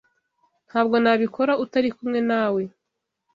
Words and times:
Ntabwo 0.69 0.95
nabikora 1.03 1.51
utari 1.63 1.89
kumwe 1.95 2.19
nawe. 2.29 2.61